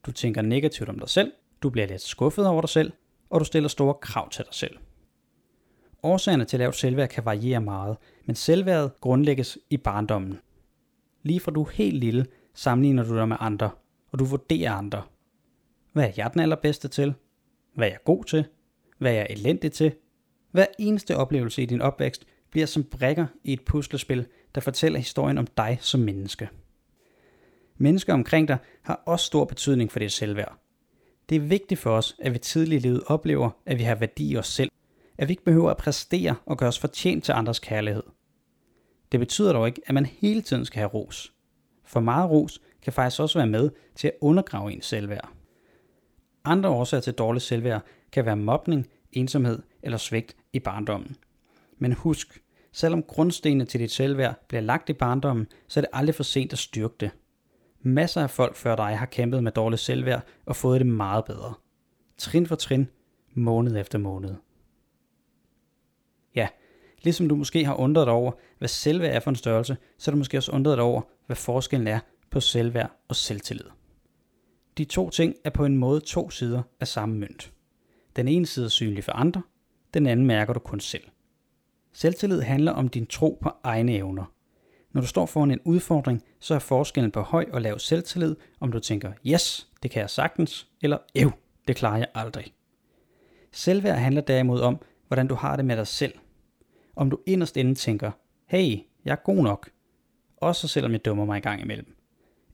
Du 0.06 0.12
tænker 0.12 0.42
negativt 0.42 0.90
om 0.90 1.00
dig 1.00 1.10
selv, 1.10 1.32
du 1.64 1.70
bliver 1.70 1.88
lidt 1.88 2.02
skuffet 2.02 2.48
over 2.48 2.62
dig 2.62 2.70
selv, 2.70 2.92
og 3.30 3.40
du 3.40 3.46
stiller 3.46 3.70
store 3.70 3.94
krav 3.94 4.30
til 4.30 4.46
dig 4.46 4.54
selv. 4.54 4.78
Årsagerne 6.06 6.46
til 6.46 6.60
lavt 6.60 6.76
selvværd 6.76 7.10
kan 7.10 7.26
variere 7.26 7.62
meget, 7.62 7.98
men 8.26 8.36
selvværdet 8.36 8.92
grundlægges 9.02 9.58
i 9.70 9.78
barndommen. 9.78 10.40
Lige 11.24 11.40
fra 11.40 11.52
du 11.52 11.64
er 11.64 11.70
helt 11.74 11.98
lille, 11.98 12.26
sammenligner 12.54 13.04
du 13.04 13.16
dig 13.16 13.28
med 13.28 13.38
andre, 13.40 13.70
og 14.12 14.20
du 14.20 14.26
vurderer 14.26 14.74
andre. 14.74 15.04
Hvad 15.94 16.04
er 16.04 16.12
jeg 16.18 16.34
den 16.34 16.42
allerbedste 16.42 16.88
til? 16.88 17.14
Hvad 17.76 17.88
er 17.88 17.92
jeg 17.92 18.00
god 18.06 18.24
til? 18.24 18.46
Hvad 18.98 19.12
er 19.12 19.16
jeg 19.16 19.28
elendig 19.30 19.72
til? 19.72 19.94
Hver 20.52 20.66
eneste 20.80 21.18
oplevelse 21.18 21.62
i 21.62 21.66
din 21.66 21.82
opvækst 21.82 22.26
bliver 22.52 22.66
som 22.66 22.84
brækker 22.84 23.26
i 23.44 23.54
et 23.54 23.66
puslespil, 23.66 24.28
der 24.56 24.62
fortæller 24.62 25.00
historien 25.00 25.38
om 25.38 25.48
dig 25.58 25.78
som 25.82 26.00
menneske. 26.00 26.50
Mennesker 27.78 28.14
omkring 28.14 28.48
dig 28.48 28.58
har 28.82 29.04
også 29.06 29.26
stor 29.26 29.46
betydning 29.46 29.92
for 29.92 30.00
dit 30.00 30.12
selvværd. 30.12 30.58
Det 31.30 31.36
er 31.36 31.40
vigtigt 31.40 31.80
for 31.80 31.98
os, 31.98 32.16
at 32.20 32.34
vi 32.34 32.38
tidligt 32.38 32.86
i 32.86 32.88
livet 32.88 33.04
oplever, 33.06 33.50
at 33.66 33.78
vi 33.78 33.84
har 33.84 33.96
værdi 33.96 34.32
i 34.32 34.38
os 34.38 34.48
selv, 34.48 34.70
at 35.18 35.28
vi 35.28 35.32
ikke 35.32 35.44
behøver 35.44 35.72
at 35.72 35.78
præstere 35.78 36.36
og 36.46 36.58
gøre 36.58 36.70
os 36.70 36.80
fortjent 36.80 37.24
til 37.24 37.32
andres 37.32 37.60
kærlighed. 37.60 38.04
Det 39.12 39.20
betyder 39.20 39.54
dog 39.54 39.68
ikke, 39.68 39.82
at 39.86 39.94
man 39.94 40.06
hele 40.06 40.42
tiden 40.42 40.66
skal 40.66 40.80
have 40.80 40.90
ros. 40.90 41.34
For 41.84 42.00
meget 42.00 42.30
ros 42.30 42.62
kan 42.82 42.94
faktisk 42.94 43.22
også 43.22 43.40
være 43.40 43.48
med 43.48 43.70
til 43.96 44.08
at 44.08 44.14
undergrave 44.22 44.74
ens 44.74 44.86
selvværd. 44.86 45.30
Andre 46.46 46.70
årsager 46.70 47.02
til 47.02 47.14
dårligt 47.14 47.46
selvværd 47.46 47.82
kan 48.12 48.26
være 48.26 48.36
mobning, 48.36 48.88
ensomhed 49.12 49.60
eller 49.84 49.98
svigt 49.98 50.36
i 50.54 50.60
barndommen. 50.60 51.16
Men 51.78 51.94
husk, 51.94 52.42
selvom 52.72 53.04
grundstenene 53.04 53.66
til 53.66 53.80
dit 53.80 53.92
selvværd 53.92 54.46
bliver 54.48 54.62
lagt 54.62 54.90
i 54.90 54.94
barndommen, 54.94 55.48
så 55.68 55.80
er 55.80 55.82
det 55.82 55.90
aldrig 55.94 56.16
for 56.16 56.24
sent 56.24 56.54
at 56.54 56.60
styrke 56.60 56.96
det. 57.00 57.12
Masser 57.82 58.22
af 58.22 58.30
folk 58.30 58.56
før 58.56 58.76
dig 58.76 58.98
har 58.98 59.06
kæmpet 59.06 59.44
med 59.44 59.52
dårligt 59.52 59.82
selvværd 59.82 60.26
og 60.46 60.56
fået 60.56 60.80
det 60.80 60.88
meget 60.88 61.26
bedre. 61.26 61.54
Trin 62.18 62.48
for 62.48 62.56
trin, 62.56 62.90
måned 63.34 63.78
efter 63.78 63.98
måned. 63.98 64.36
Ligesom 67.06 67.30
du 67.30 67.36
måske 67.36 67.66
har 67.66 67.80
undret 67.80 68.08
dig 68.08 68.14
over, 68.14 68.32
hvad 68.58 68.68
selvværd 68.68 69.16
er 69.16 69.20
for 69.20 69.30
en 69.30 69.36
størrelse, 69.36 69.78
så 69.98 70.12
har 70.12 70.16
du 70.16 70.18
måske 70.18 70.38
også 70.38 70.52
undret 70.52 70.78
dig 70.78 70.86
over, 70.86 71.02
hvad 71.26 71.36
forskellen 71.36 71.88
er 71.88 72.00
på 72.32 72.40
selvværd 72.40 72.92
og 73.08 73.16
selvtillid. 73.16 73.66
De 74.78 74.86
to 74.86 75.10
ting 75.10 75.36
er 75.44 75.50
på 75.50 75.66
en 75.66 75.78
måde 75.78 76.00
to 76.00 76.30
sider 76.30 76.62
af 76.80 76.88
samme 76.88 77.16
mønt. 77.16 77.52
Den 78.16 78.28
ene 78.28 78.46
side 78.46 78.66
er 78.66 78.70
synlig 78.70 79.04
for 79.04 79.12
andre, 79.12 79.42
den 79.94 80.08
anden 80.08 80.26
mærker 80.26 80.54
du 80.54 80.60
kun 80.60 80.80
selv. 80.80 81.04
Selvtillid 81.94 82.42
handler 82.42 82.72
om 82.72 82.88
din 82.88 83.06
tro 83.06 83.40
på 83.42 83.52
egne 83.64 83.94
evner. 83.96 84.32
Når 84.92 85.02
du 85.02 85.08
står 85.08 85.26
foran 85.26 85.52
en 85.52 85.60
udfordring, 85.64 86.24
så 86.40 86.56
er 86.56 86.60
forskellen 86.60 87.12
på 87.12 87.22
høj 87.22 87.46
og 87.54 87.62
lav 87.62 87.80
selvtillid, 87.80 88.36
om 88.60 88.72
du 88.72 88.80
tænker, 88.80 89.12
yes, 89.28 89.68
det 89.84 89.92
kan 89.92 90.02
jeg 90.02 90.10
sagtens, 90.10 90.68
eller 90.82 90.98
ev, 91.16 91.32
det 91.68 91.76
klarer 91.76 91.98
jeg 91.98 92.08
aldrig. 92.16 92.54
Selvværd 93.52 93.98
handler 93.98 94.22
derimod 94.22 94.62
om, 94.62 94.82
hvordan 95.08 95.28
du 95.28 95.36
har 95.36 95.56
det 95.56 95.66
med 95.66 95.78
dig 95.78 95.88
selv. 95.88 96.14
Om 96.96 97.10
du 97.10 97.20
inderst 97.26 97.58
inde 97.58 97.76
tænker, 97.76 98.12
hey, 98.46 98.80
jeg 99.06 99.12
er 99.12 99.24
god 99.24 99.44
nok, 99.44 99.70
også 100.38 100.68
selvom 100.68 100.92
jeg 100.92 101.06
dummer 101.06 101.26
mig 101.26 101.38
i 101.38 101.42
gang 101.42 101.62
imellem. 101.62 101.96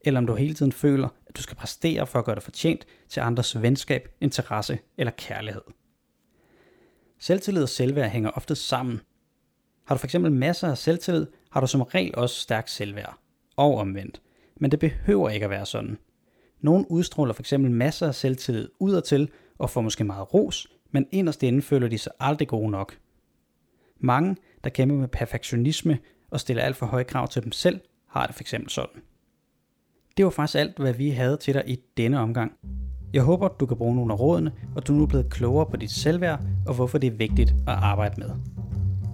Eller 0.04 0.20
om 0.20 0.26
du 0.26 0.34
hele 0.34 0.54
tiden 0.54 0.72
føler, 0.72 1.08
at 1.26 1.36
du 1.36 1.42
skal 1.42 1.56
præstere 1.56 2.06
for 2.06 2.18
at 2.18 2.24
gøre 2.24 2.34
dig 2.34 2.42
fortjent 2.42 2.86
til 3.08 3.20
andres 3.20 3.62
venskab, 3.62 4.08
interesse 4.20 4.78
eller 4.98 5.10
kærlighed. 5.10 5.62
Selvtillid 7.18 7.62
og 7.62 7.68
selvværd 7.68 8.10
hænger 8.10 8.30
ofte 8.30 8.54
sammen. 8.54 9.00
Har 9.84 9.94
du 9.94 9.98
fx 9.98 10.14
masser 10.14 10.68
af 10.68 10.78
selvtillid, 10.78 11.26
har 11.50 11.60
du 11.60 11.66
som 11.66 11.82
regel 11.82 12.14
også 12.14 12.40
stærkt 12.40 12.70
selvværd. 12.70 13.18
Og 13.56 13.76
omvendt. 13.76 14.22
Men 14.56 14.70
det 14.70 14.78
behøver 14.78 15.30
ikke 15.30 15.44
at 15.44 15.50
være 15.50 15.66
sådan. 15.66 15.98
Nogle 16.60 16.90
udstråler 16.90 17.34
fx 17.34 17.52
masser 17.58 18.08
af 18.08 18.14
selvtillid 18.14 18.68
udadtil 18.78 19.30
og 19.58 19.70
får 19.70 19.80
måske 19.80 20.04
meget 20.04 20.34
ros, 20.34 20.66
men 20.90 21.06
inderst 21.10 21.42
inde 21.42 21.62
føler 21.62 21.88
de 21.88 21.98
sig 21.98 22.12
aldrig 22.20 22.48
gode 22.48 22.70
nok. 22.70 22.98
Mange, 24.02 24.36
der 24.64 24.70
kæmper 24.70 24.96
med 24.96 25.08
perfektionisme 25.08 25.98
og 26.30 26.40
stiller 26.40 26.62
alt 26.62 26.76
for 26.76 26.86
høje 26.86 27.04
krav 27.04 27.28
til 27.28 27.44
dem 27.44 27.52
selv, 27.52 27.80
har 28.08 28.26
det 28.26 28.34
fx 28.34 28.54
sådan. 28.68 29.02
Det 30.16 30.24
var 30.24 30.30
faktisk 30.30 30.58
alt, 30.58 30.78
hvad 30.78 30.92
vi 30.92 31.10
havde 31.10 31.36
til 31.36 31.54
dig 31.54 31.62
i 31.66 31.78
denne 31.96 32.20
omgang. 32.20 32.52
Jeg 33.12 33.22
håber, 33.22 33.48
du 33.48 33.66
kan 33.66 33.76
bruge 33.76 33.96
nogle 33.96 34.12
af 34.12 34.20
rådene, 34.20 34.52
og 34.76 34.86
du 34.86 34.92
nu 34.92 35.02
er 35.02 35.06
blevet 35.06 35.30
klogere 35.30 35.66
på 35.66 35.76
dit 35.76 35.90
selvværd 35.90 36.40
og 36.66 36.74
hvorfor 36.74 36.98
det 36.98 37.06
er 37.06 37.16
vigtigt 37.16 37.50
at 37.50 37.74
arbejde 37.74 38.20
med. 38.20 38.30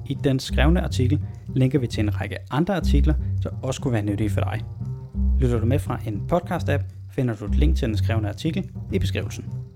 I 0.07 0.15
den 0.15 0.39
skrevne 0.39 0.81
artikel 0.81 1.21
linker 1.55 1.79
vi 1.79 1.87
til 1.87 2.03
en 2.03 2.21
række 2.21 2.37
andre 2.51 2.77
artikler, 2.77 3.15
der 3.43 3.51
også 3.63 3.81
kunne 3.81 3.93
være 3.93 4.03
nyttige 4.03 4.31
for 4.31 4.41
dig. 4.41 4.65
Lytter 5.41 5.61
du 5.61 5.67
med 5.67 5.79
fra 5.79 6.01
en 6.07 6.23
podcast-app, 6.33 6.85
finder 7.11 7.35
du 7.35 7.45
et 7.45 7.55
link 7.55 7.77
til 7.77 7.89
den 7.89 7.97
skrevne 7.97 8.29
artikel 8.29 8.71
i 8.93 8.99
beskrivelsen. 8.99 9.68